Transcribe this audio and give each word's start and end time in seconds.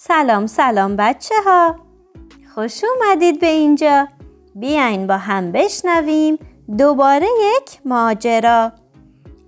سلام 0.00 0.46
سلام 0.46 0.96
بچه 0.96 1.34
ها 1.44 1.76
خوش 2.54 2.82
اومدید 2.84 3.40
به 3.40 3.46
اینجا. 3.46 4.08
بیاین 4.54 5.06
با 5.06 5.16
هم 5.16 5.52
بشنویم 5.52 6.38
دوباره 6.78 7.26
یک 7.26 7.80
ماجرا. 7.84 8.72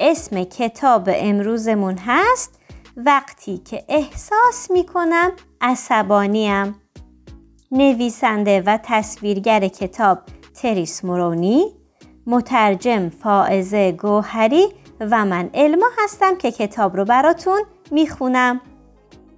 اسم 0.00 0.44
کتاب 0.44 1.08
امروزمون 1.12 1.98
هست 2.06 2.60
وقتی 2.96 3.58
که 3.58 3.84
احساس 3.88 4.70
می‌کنم 4.70 5.32
عصبانیم. 5.60 6.74
نویسنده 7.72 8.62
و 8.66 8.78
تصویرگر 8.82 9.68
کتاب 9.68 10.18
تریس 10.54 11.04
مورونی 11.04 11.64
مترجم 12.26 13.08
فائزه 13.08 13.92
گوهری 13.92 14.66
و 15.00 15.24
من 15.24 15.50
علما 15.54 15.86
هستم 15.98 16.36
که 16.36 16.50
کتاب 16.50 16.96
رو 16.96 17.04
براتون 17.04 17.62
می‌خونم. 17.90 18.60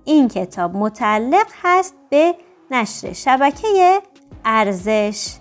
این 0.05 0.29
کتاب 0.29 0.77
متعلق 0.77 1.47
هست 1.63 1.95
به 2.11 2.35
نشر 2.71 3.13
شبکه 3.13 4.03
ارزش 4.45 5.35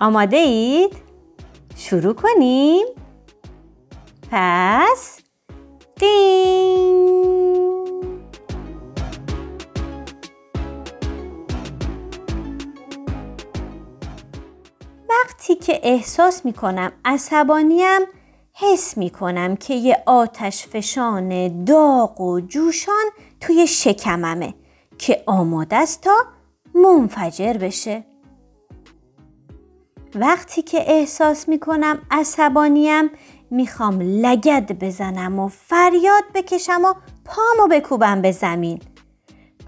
آماده 0.00 0.36
اید؟ 0.36 0.96
شروع 1.76 2.14
کنیم؟ 2.14 2.86
پس 4.30 5.20
دین 5.96 7.14
وقتی 15.08 15.54
که 15.54 15.80
احساس 15.82 16.44
می 16.44 16.52
کنم 16.52 16.92
عصبانیم 17.04 18.00
حس 18.56 18.96
می 18.98 19.10
کنم 19.10 19.56
که 19.56 19.74
یه 19.74 20.02
آتش 20.06 20.66
فشان 20.66 21.64
داغ 21.64 22.20
و 22.20 22.40
جوشان 22.40 23.04
توی 23.40 23.66
شکممه 23.66 24.54
که 24.98 25.22
آماده 25.26 25.76
است 25.76 26.00
تا 26.00 26.16
منفجر 26.74 27.52
بشه. 27.52 28.04
وقتی 30.14 30.62
که 30.62 30.84
احساس 30.86 31.48
می 31.48 31.58
کنم 31.58 31.98
عصبانیم 32.10 33.10
می‌خوام 33.50 34.00
لگد 34.00 34.84
بزنم 34.84 35.38
و 35.38 35.48
فریاد 35.48 36.24
بکشم 36.34 36.84
و 36.84 36.94
پامو 37.24 37.68
بکوبم 37.70 38.22
به 38.22 38.32
زمین. 38.32 38.80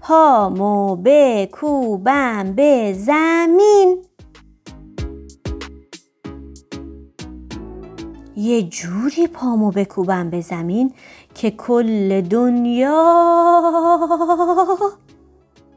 پامو 0.01 0.95
بکوبم 1.05 2.53
به 2.55 2.93
زمین. 2.97 4.06
یه 8.47 8.63
جوری 8.63 9.27
پامو 9.27 9.71
بکوبم 9.71 10.29
به 10.29 10.41
زمین 10.41 10.93
که 11.35 11.51
کل 11.51 12.21
دنیا 12.21 13.61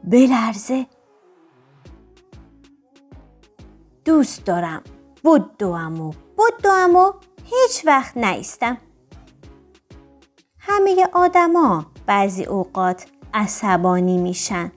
بلرزه. 0.03 0.85
دوست 4.05 4.45
دارم. 4.45 4.83
بدوم 5.23 6.01
و 6.01 6.13
بدوم 6.37 6.95
و 6.95 7.11
هیچ 7.43 7.85
وقت 7.85 8.17
نیستم. 8.17 8.77
همه 10.59 11.07
آدما 11.13 11.85
بعضی 12.05 12.43
اوقات 12.43 13.05
عصبانی 13.33 14.17
میشن. 14.17 14.71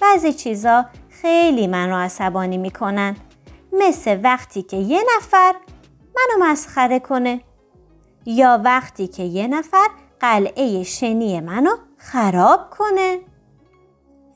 بعضی 0.00 0.32
چیزا 0.32 0.86
خیلی 1.08 1.66
من 1.66 1.92
عصبانی 1.92 2.58
می‌کنن. 2.58 3.16
مثل 3.72 4.20
وقتی 4.22 4.62
که 4.62 4.76
یه 4.76 5.02
نفر 5.16 5.54
منو 6.16 6.44
مسخره 6.44 6.98
کنه. 6.98 7.40
یا 8.26 8.60
وقتی 8.64 9.06
که 9.06 9.22
یه 9.22 9.46
نفر 9.46 9.88
قلعه 10.20 10.82
شنی 10.82 11.40
منو 11.40 11.76
خراب 11.98 12.70
کنه. 12.70 13.20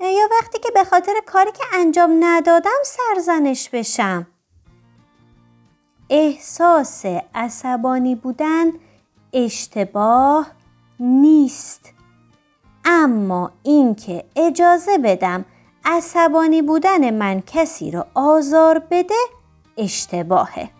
یا 0.00 0.28
وقتی 0.30 0.58
که 0.58 0.70
به 0.74 0.84
خاطر 0.84 1.12
کاری 1.26 1.52
که 1.52 1.64
انجام 1.74 2.16
ندادم 2.20 2.80
سرزنش 2.84 3.70
بشم. 3.70 4.26
احساس 6.10 7.04
عصبانی 7.34 8.14
بودن 8.14 8.72
اشتباه 9.32 10.46
نیست. 11.00 11.92
اما 12.84 13.50
اینکه 13.62 14.24
اجازه 14.36 14.98
بدم 14.98 15.44
عصبانی 15.84 16.62
بودن 16.62 17.14
من 17.14 17.42
کسی 17.46 17.90
رو 17.90 18.04
آزار 18.14 18.78
بده 18.78 19.14
اشتباهه. 19.76 20.77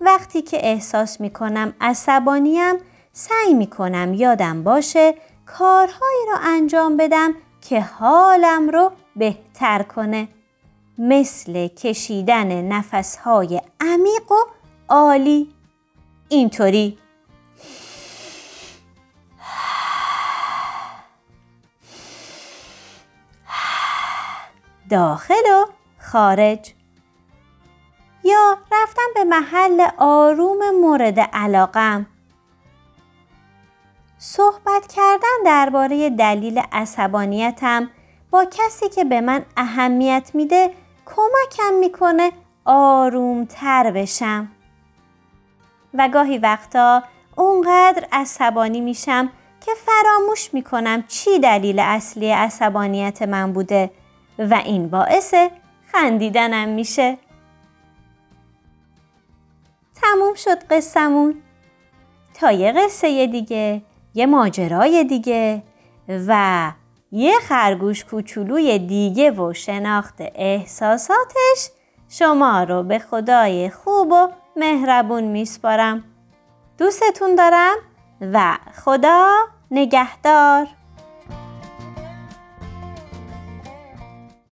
وقتی 0.00 0.42
که 0.42 0.58
احساس 0.66 1.20
می 1.20 1.30
کنم 1.30 1.74
عصبانیم 1.80 2.74
سعی 3.12 3.54
می 3.54 3.66
کنم 3.66 4.14
یادم 4.14 4.62
باشه 4.62 5.14
کارهایی 5.46 6.26
رو 6.32 6.38
انجام 6.42 6.96
بدم 6.96 7.34
که 7.60 7.80
حالم 7.80 8.68
رو 8.68 8.92
بهتر 9.16 9.82
کنه. 9.82 10.28
مثل 10.98 11.68
کشیدن 11.68 12.62
نفسهای 12.62 13.62
عمیق 13.80 14.32
و 14.32 14.44
عالی. 14.88 15.54
اینطوری. 16.28 16.98
داخل 24.90 25.34
و 25.34 25.66
خارج. 25.98 26.74
یا 28.30 28.58
رفتم 28.72 29.08
به 29.14 29.24
محل 29.24 29.88
آروم 29.98 30.58
مورد 30.80 31.20
علاقم. 31.20 32.06
صحبت 34.18 34.86
کردن 34.96 35.44
درباره 35.44 36.10
دلیل 36.10 36.62
عصبانیتم 36.72 37.90
با 38.30 38.44
کسی 38.44 38.88
که 38.88 39.04
به 39.04 39.20
من 39.20 39.44
اهمیت 39.56 40.30
میده 40.34 40.70
کمکم 41.06 41.74
می‌کنه 41.80 42.32
آرومتر 42.64 43.90
بشم. 43.90 44.48
و 45.94 46.08
گاهی 46.08 46.38
وقتا 46.38 47.02
اونقدر 47.36 48.06
عصبانی 48.12 48.80
میشم 48.80 49.30
که 49.66 49.72
فراموش 49.86 50.54
می‌کنم 50.54 51.04
چی 51.08 51.38
دلیل 51.38 51.78
اصلی 51.78 52.30
عصبانیت 52.30 53.22
من 53.22 53.52
بوده 53.52 53.90
و 54.38 54.54
این 54.54 54.88
باعث 54.88 55.34
خندیدنم 55.92 56.68
میشه. 56.68 57.18
تموم 60.10 60.34
شد 60.34 60.64
قصمون 60.70 61.42
تا 62.34 62.52
یه 62.52 62.72
قصه 62.72 63.26
دیگه 63.26 63.82
یه 64.14 64.26
ماجرای 64.26 65.04
دیگه 65.04 65.62
و 66.08 66.72
یه 67.12 67.32
خرگوش 67.48 68.04
کوچولوی 68.04 68.78
دیگه 68.78 69.30
و 69.30 69.52
شناخت 69.52 70.14
احساساتش 70.34 71.70
شما 72.08 72.62
رو 72.62 72.82
به 72.82 72.98
خدای 72.98 73.70
خوب 73.70 74.12
و 74.12 74.28
مهربون 74.56 75.24
میسپارم. 75.24 76.04
دوستتون 76.78 77.34
دارم 77.34 77.76
و 78.20 78.58
خدا 78.84 79.30
نگهدار. 79.70 80.66